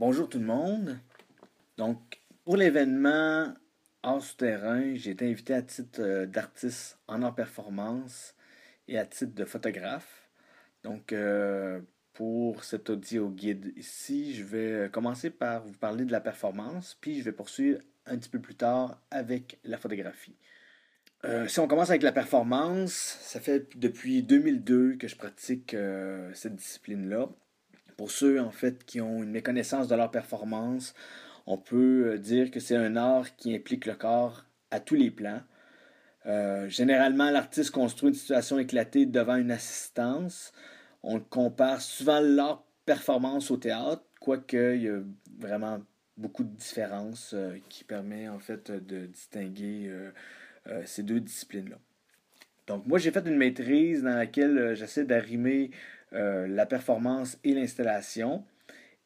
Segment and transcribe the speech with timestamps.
[0.00, 0.98] Bonjour tout le monde.
[1.76, 3.52] Donc, pour l'événement
[4.02, 8.34] Hors Souterrain, j'ai été invité à titre euh, d'artiste en art performance
[8.88, 10.30] et à titre de photographe.
[10.84, 11.82] Donc, euh,
[12.14, 17.18] pour cet audio guide ici, je vais commencer par vous parler de la performance, puis
[17.18, 20.38] je vais poursuivre un petit peu plus tard avec la photographie.
[21.26, 25.76] Euh, si on commence avec la performance, ça fait depuis 2002 que je pratique
[26.32, 27.28] cette discipline-là.
[28.00, 30.94] Pour ceux, en fait, qui ont une méconnaissance de leur performance,
[31.46, 35.10] on peut euh, dire que c'est un art qui implique le corps à tous les
[35.10, 35.42] plans.
[36.24, 40.54] Euh, généralement, l'artiste construit une situation éclatée devant une assistance.
[41.02, 45.00] On compare souvent l'art performance au théâtre, quoique il y a
[45.38, 45.82] vraiment
[46.16, 49.94] beaucoup de différences euh, qui permet en fait de distinguer
[50.86, 51.76] ces deux disciplines-là.
[52.66, 55.70] Donc moi j'ai fait une maîtrise dans laquelle j'essaie d'arrimer
[56.12, 58.44] la performance et l'installation.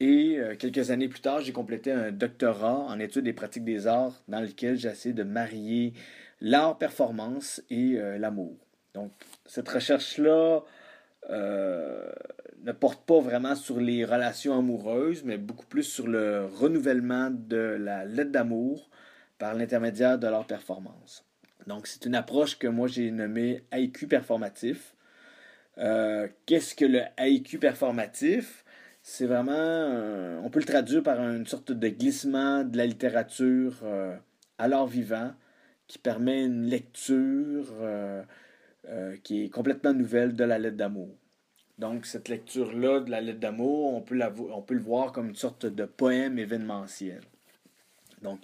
[0.00, 3.86] Et euh, quelques années plus tard, j'ai complété un doctorat en études et pratiques des
[3.86, 5.92] arts dans lequel j'essaie de marier
[6.40, 8.56] l'art performance et euh, l'amour.
[8.94, 9.12] Donc,
[9.46, 10.62] cette recherche-là
[11.28, 17.76] ne porte pas vraiment sur les relations amoureuses, mais beaucoup plus sur le renouvellement de
[17.78, 18.88] la lettre d'amour
[19.38, 21.24] par l'intermédiaire de l'art performance.
[21.66, 24.94] Donc, c'est une approche que moi j'ai nommée IQ performatif.
[25.78, 28.64] Euh, qu'est-ce que le haïku performatif?
[29.02, 34.14] C'est vraiment, on peut le traduire par une sorte de glissement de la littérature euh,
[34.58, 35.32] à l'art vivant
[35.86, 41.16] qui permet une lecture euh, qui est complètement nouvelle de la lettre d'amour.
[41.78, 44.20] Donc, cette lecture-là de la lettre d'amour, on, peut
[44.52, 47.22] on peut le voir comme une sorte de poème événementiel.
[48.22, 48.40] Donc,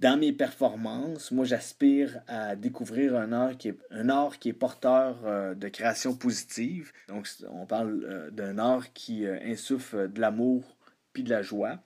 [0.00, 4.54] dans mes performances, moi, j'aspire à découvrir un art qui est, un art qui est
[4.54, 6.90] porteur euh, de création positive.
[7.08, 10.64] Donc, on parle euh, d'un art qui euh, insuffle de l'amour
[11.12, 11.78] puis de la joie.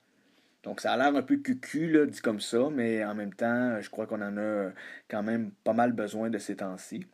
[0.63, 3.89] Donc, ça a l'air un peu cucu, dit comme ça, mais en même temps, je
[3.89, 4.71] crois qu'on en a
[5.09, 7.05] quand même pas mal besoin de ces temps-ci.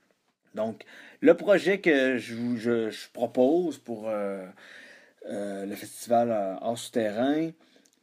[0.54, 0.84] Donc,
[1.20, 7.52] le projet que je, je propose pour le festival Art Souterrain,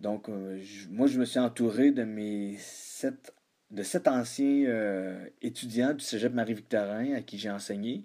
[0.00, 3.34] donc, euh, moi, je me suis entouré de mes sept,
[3.70, 8.04] de sept anciens euh, étudiants du Cégep Marie-Victorin à qui j'ai enseigné.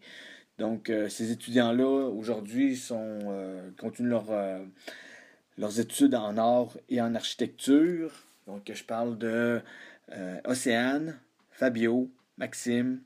[0.58, 2.82] Donc, euh, ces étudiants-là, aujourd'hui,
[3.80, 4.26] continuent leur,
[5.58, 8.12] leurs études en art et en architecture.
[8.48, 9.62] Donc, je parle de
[10.46, 11.20] Océane,
[11.52, 13.02] Fabio, Maxime,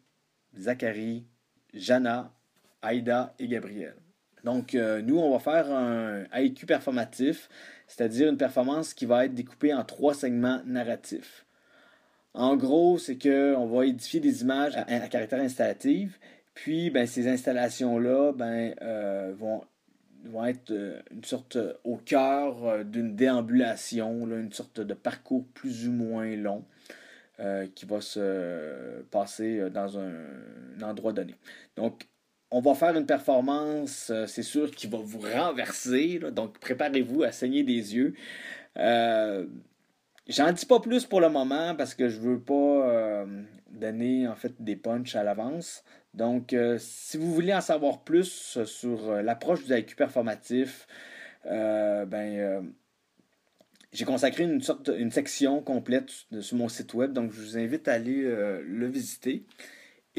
[0.57, 1.25] Zachary,
[1.73, 2.33] Jana,
[2.81, 3.95] Aïda et Gabriel.
[4.47, 7.49] Donc, nous, on va faire un IQ performatif
[7.87, 11.45] c'est-à-dire une performance qui va être découpée en trois segments narratifs.
[12.33, 16.19] En gros, c'est qu'on va édifier des images à, caractère installatif,
[16.53, 19.63] puis ben, ces installations-là ben, euh, vont,
[20.45, 25.91] être euh, une sorte euh, au cœur d'une déambulation, une sorte de parcours plus ou
[25.91, 26.63] moins long.
[27.75, 30.11] qui va se passer dans un,
[30.79, 31.35] un endroit donné.
[31.75, 32.07] Donc,
[32.51, 36.19] on va faire une performance, euh, c'est sûr, qui va vous renverser.
[36.31, 38.13] donc, préparez-vous à saigner des yeux.
[38.77, 39.45] Euh,
[40.27, 43.25] J'en dis pas plus pour le moment parce que je veux pas euh,
[43.69, 45.85] donner en fait des punchs à l'avance.
[46.13, 50.85] Donc, si vous voulez en savoir plus sur l'approche du IQ performatif,
[51.45, 52.73] ben
[53.93, 57.13] j'ai consacré une sorte une section complète sur mon site web.
[57.13, 59.45] Donc, je vous invite à aller le visiter.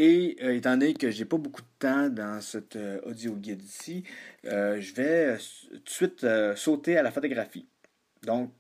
[0.00, 3.64] Et euh, étant donné que j'ai pas beaucoup de temps dans cette euh, audio guide
[3.64, 4.04] ici,
[4.44, 5.36] euh, je vais
[5.72, 7.66] tout de suite sauter à la photographie.
[8.22, 8.52] Donc,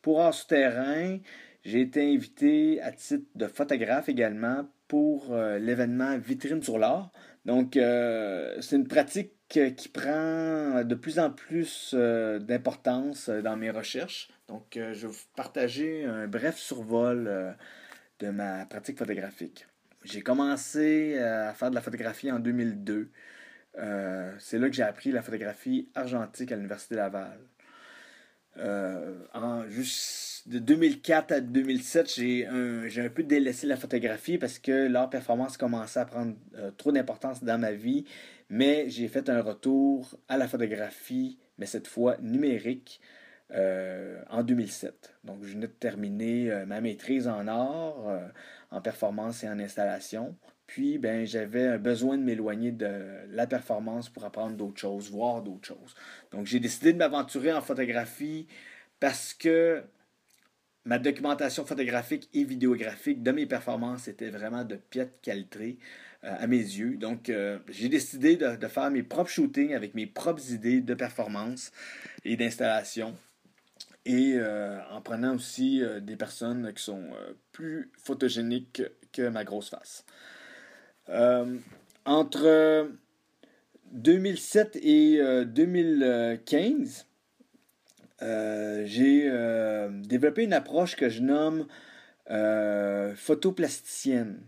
[0.00, 1.18] pour Art Souterrain,
[1.64, 7.12] j'ai été invité à titre de photographe également pour l'événement Vitrine sur l'art.
[7.44, 14.30] Donc, c'est une pratique qui prend de plus en plus d'importance dans mes recherches.
[14.48, 17.56] Donc, je vais vous partager un bref survol
[18.20, 19.66] de ma pratique photographique.
[20.02, 23.10] J'ai commencé euh, à faire de la photographie en 2002.
[23.78, 27.38] Euh, c'est là que j'ai appris la photographie argentique à l'Université Laval.
[28.56, 29.62] Euh, en,
[30.46, 35.56] de 2004 à 2007, j'ai un, un, peu délaissé la photographie parce que leur performance
[35.56, 36.34] commençait à prendre
[36.78, 38.06] trop d'importance dans ma vie.
[38.48, 43.00] Mais j'ai fait un retour à la photographie, mais cette fois numérique,
[43.52, 45.14] en 2007.
[45.24, 48.30] Donc, je venais de terminer ma maîtrise en art
[48.70, 50.36] en performance et en installation.
[50.66, 55.66] Puis, ben, j'avais besoin de m'éloigner de la performance pour apprendre d'autres choses, voir d'autres
[55.66, 55.94] choses.
[56.30, 58.46] Donc, j'ai décidé de m'aventurer en photographie
[59.00, 59.82] parce que
[60.84, 65.78] ma documentation photographique et vidéographique de mes performances était vraiment de piètre qualité
[66.24, 66.96] euh, à mes yeux.
[66.96, 70.94] Donc, euh, j'ai décidé de, de, faire mes propres shootings avec mes propres idées de
[70.94, 71.72] performance
[72.24, 73.16] et d'installation.
[74.06, 74.38] Et
[74.90, 77.10] en prenant aussi des personnes qui sont
[77.52, 78.82] plus photogéniques
[79.12, 80.04] que ma grosse face.
[82.04, 82.90] entre
[83.92, 87.06] 2007 et 2015,
[88.84, 89.30] j'ai
[90.04, 91.66] développé une approche que je nomme
[93.16, 94.40] photoplasticienne.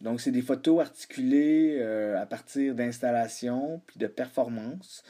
[0.00, 5.02] Donc, c'est des photos articulées euh, à partir d'installations puis de performances.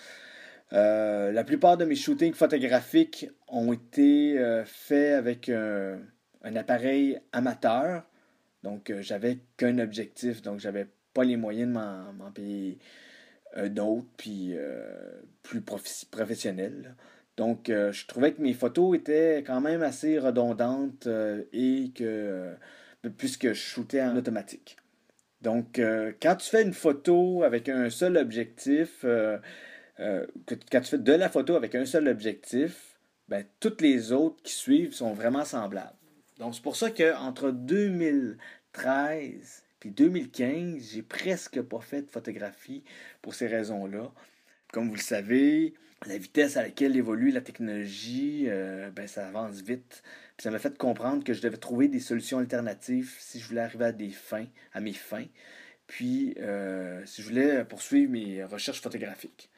[0.73, 8.05] Euh, la plupart de mes shootings photographiques ont été euh, faits avec un appareil amateur.
[8.63, 12.79] Donc, j'avais qu'un objectif, donc j'avais pas les moyens de m'en payer
[13.69, 14.55] d'autres, puis
[15.43, 16.95] plus professionnels.
[17.37, 21.09] Donc, je trouvais que mes photos étaient quand même assez redondantes
[21.53, 22.55] et que
[23.17, 24.77] puisque je shootais en automatique.
[25.43, 29.05] Donc, euh, quand tu fais une photo avec un seul objectif,
[30.01, 32.99] euh, euh, quand tu fais de la photo avec un seul objectif,
[33.29, 35.97] ben, toutes les autres qui suivent sont vraiment semblables.
[36.39, 42.83] Donc, c'est pour ça qu'entre 2013 et 2015, j'ai presque pas fait de photographie
[43.23, 44.11] pour ces raisons-là.
[44.73, 45.75] Comme vous le savez,
[46.07, 48.49] la vitesse à laquelle évolue la technologie,
[48.95, 50.03] ben, ça avance vite
[50.41, 53.85] ça m'a fait comprendre que je devais trouver des solutions alternatives si je voulais arriver
[53.85, 55.27] à des fins, à mes fins.
[55.87, 59.51] Puis, euh, si je voulais poursuivre mes recherches photographiques.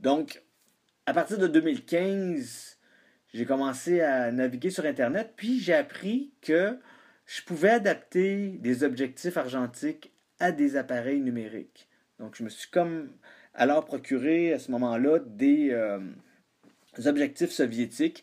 [0.00, 0.42] Donc,
[1.06, 2.78] à partir de 2015,
[3.34, 6.78] j'ai commencé à naviguer sur Internet, puis j'ai appris que
[7.26, 11.88] je pouvais adapter des objectifs argentiques à des appareils numériques.
[12.18, 13.10] Donc, je me suis comme
[13.54, 16.00] alors procuré à ce moment-là des euh,
[17.06, 18.22] objectifs soviétiques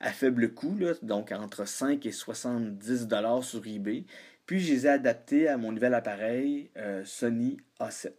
[0.00, 4.04] à faible coût, donc entre 5 et 70 dollars sur eBay.
[4.46, 8.12] Puis je les ai adaptés à mon nouvel appareil euh, Sony A7.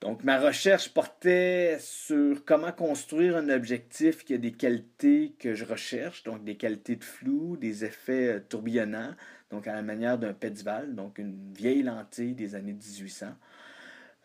[0.00, 5.66] Donc ma recherche portait sur comment construire un objectif qui a des qualités que je
[5.66, 9.14] recherche, donc des qualités de flou, des effets euh, tourbillonnants,
[9.50, 13.26] donc à la manière d'un Petzval, donc une vieille lentille des années 1800.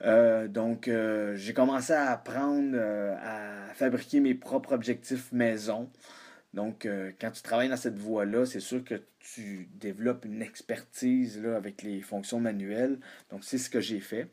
[0.01, 2.77] Euh, donc, euh, j'ai commencé à apprendre
[3.21, 5.89] à fabriquer mes propres objectifs maison.
[6.53, 6.87] Donc,
[7.19, 11.81] quand tu travailles dans cette voie-là, c'est sûr que tu développes une expertise là, avec
[11.81, 12.97] les fonctions manuelles.
[13.29, 14.29] Donc, c'est ce que j'ai fait.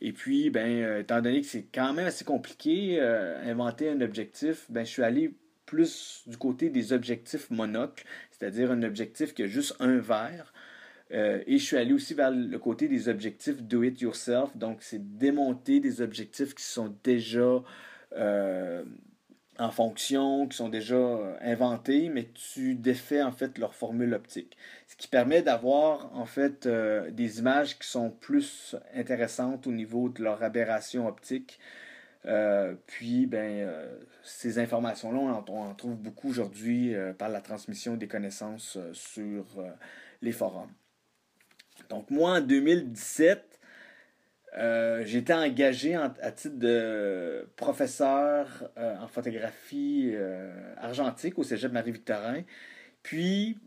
[0.00, 4.84] Et puis, ben, étant donné que c'est quand même assez compliqué, inventer un objectif, ben,
[4.84, 5.34] je suis allé
[5.66, 10.52] plus du côté des objectifs monocles, c'est-à-dire un objectif qui a juste un verre.
[11.12, 14.56] Euh, et je suis allé aussi vers le côté des objectifs do it yourself.
[14.56, 17.62] Donc, c'est démonter des objectifs qui sont déjà
[18.16, 18.84] euh,
[19.58, 24.56] en fonction, qui sont déjà euh, inventés, mais tu défais en fait leur formule optique.
[24.86, 30.22] Ce qui permet d'avoir en fait des images qui sont plus intéressantes au niveau de
[30.22, 31.58] leur aberration optique.
[32.86, 33.68] puis, ben,
[34.22, 39.44] ces informations-là, on, on, en trouve beaucoup aujourd'hui par la transmission des connaissances sur
[40.22, 40.72] les forums.
[41.88, 43.55] Donc moi, en 2017,
[44.58, 52.42] euh, j'étais engagé à titre de professeur euh, en photographie euh, argentique au Cégep Marie-Victorin.
[53.02, 53.58] Puis,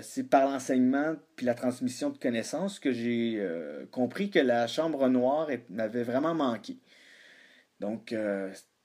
[0.00, 3.40] c'est par l'enseignement puis la transmission de connaissances que j'ai
[3.92, 6.76] compris que la chambre noire m'avait vraiment manqué.
[7.78, 8.12] Donc,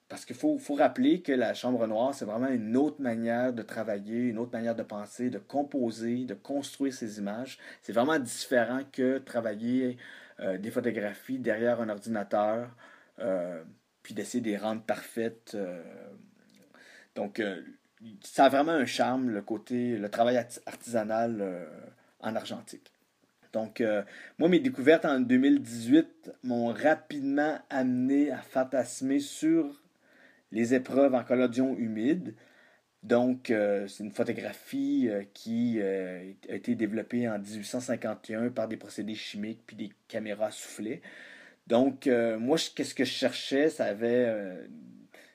[0.10, 3.64] parce qu'il faut, faut, rappeler que la chambre noire, c'est vraiment une autre manière de
[3.64, 7.58] travailler, une autre manière de penser, de composer, de construire ces images.
[7.82, 9.98] C'est vraiment différent que travailler
[10.42, 12.70] euh, des photographies derrière un ordinateur,
[13.20, 13.62] euh,
[14.04, 15.52] puis d'essayer de les rendre parfaites.
[15.56, 15.84] Euh.
[17.16, 17.42] Donc,
[18.22, 21.68] ça a vraiment un charme, le côté, le travail artisanal
[22.22, 22.94] en argentique.
[23.52, 23.84] Donc,
[24.38, 29.84] moi, mes découvertes en 2018 m'ont rapidement amené à fantasmer sur
[30.54, 32.36] les épreuves en collodion humide.
[33.04, 38.76] Donc, euh, c'est une photographie euh, qui euh, a été développée en 1851 par des
[38.76, 41.02] procédés chimiques puis des caméras soufflées.
[41.68, 42.08] Donc,
[42.40, 43.70] moi, qu'est-ce que je cherchais?
[43.70, 44.36] Ça avait.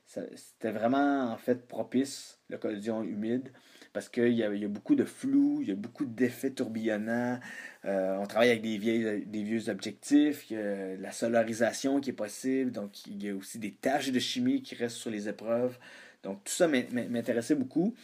[0.05, 3.53] C'était vraiment, en fait, propice, le collodion humide
[3.93, 7.39] parce qu'il y, a beaucoup de flou, il y a beaucoup d'effets tourbillonnants.
[7.85, 8.79] On travaille avec des,
[9.25, 13.37] des vieux objectifs, il y a la solarisation qui est possible, donc il y a
[13.37, 15.79] aussi des tâches de chimie qui restent sur les épreuves.
[16.25, 17.95] Donc tout ça m'intéressait beaucoup.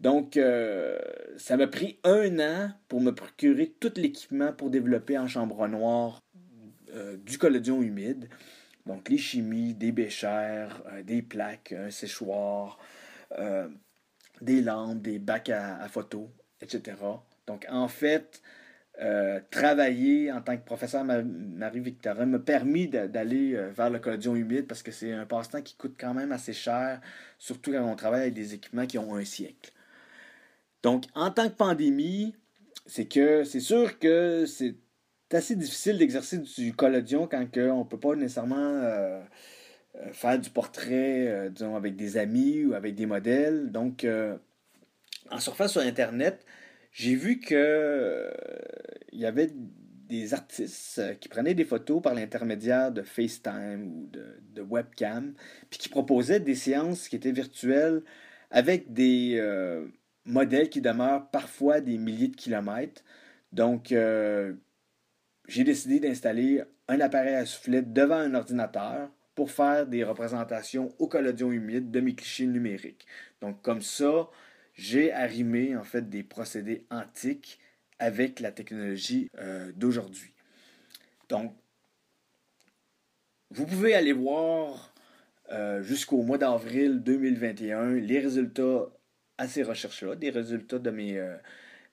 [0.00, 0.98] Donc euh,
[1.36, 6.20] ça m'a pris un an pour me procurer tout l'équipement pour développer en chambre noire
[6.94, 8.28] euh, du collodion humide.
[8.86, 12.78] Donc les chimies, des béchères, des plaques, un séchoir
[14.40, 16.28] des lampes, des bacs à, photos,
[16.60, 16.96] etc.
[17.46, 18.42] Donc, en fait,
[19.00, 24.66] euh, travailler en tant que professeur Marie-Victorin m'a permis d'aller euh, vers le collodion humide
[24.66, 27.00] parce que c'est un passe-temps qui coûte quand même assez cher,
[27.38, 29.70] surtout quand on travaille avec des équipements qui ont un siècle.
[30.82, 32.34] Donc, en tant que pandémie,
[32.86, 34.74] c'est que c'est sûr que c'est
[35.32, 39.20] assez difficile d'exercer du collodion quand on ne peut pas nécessairement euh,
[40.10, 43.70] faire du portrait, avec des amis ou avec des modèles.
[43.70, 44.04] Donc,
[45.30, 46.44] en surfant sur Internet,
[46.92, 48.30] j'ai vu que euh,
[49.12, 54.10] il y avait des artistes euh, qui prenaient des photos par l'intermédiaire de FaceTime ou
[54.10, 55.34] de, webcam,
[55.70, 58.02] puis qui proposaient des séances qui étaient virtuelles
[58.50, 59.86] avec des euh,
[60.24, 63.04] modèles qui demeurent parfois des milliers de kilomètres.
[63.52, 63.94] Donc,
[65.48, 71.06] j'ai décidé d'installer un appareil à soufflet devant un ordinateur pour faire des représentations au
[71.06, 73.06] collodion humide de mes clichés numériques.
[73.40, 74.28] Donc, comme ça,
[74.78, 77.58] j'ai arrimé en fait des procédés antiques
[77.98, 80.32] avec la technologie euh, d'aujourd'hui.
[81.28, 81.52] Donc,
[83.50, 84.94] vous pouvez aller voir
[85.50, 88.86] euh, jusqu'au mois d'avril 2021 les résultats
[89.36, 91.36] à ces recherches-là, des résultats de mes, euh,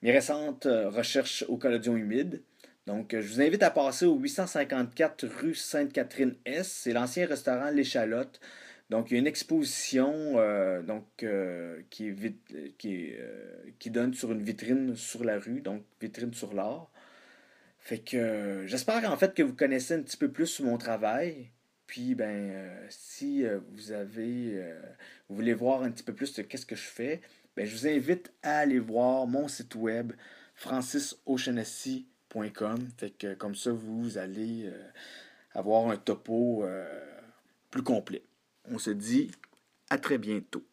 [0.02, 2.42] mes récentes recherches au collodion humide.
[2.86, 6.82] Donc, je vous invite à passer au 854 rue Sainte-Catherine-S.
[6.84, 8.38] C'est l'ancien restaurant L'Échalote.
[8.90, 14.94] Donc, il y a une exposition euh, donc, euh, euh, qui, donne sur une vitrine
[14.94, 16.88] sur la rue, donc vitrine sur l'art.
[17.80, 21.50] Fait que j'espère en fait que vous connaissez un petit peu plus mon travail.
[21.86, 24.60] Puis, ben, si vous avez,
[25.28, 27.20] vous voulez voir un petit peu plus de qu'est-ce que je fais,
[27.56, 30.12] ben, je vous invite à aller voir mon site web
[30.54, 32.88] francisoceanessy.com.
[32.98, 34.68] Fait que comme ça, vous allez
[35.54, 36.66] avoir un topo
[37.70, 38.22] plus complet.
[38.70, 39.30] On se dit
[39.90, 40.64] à très bientôt.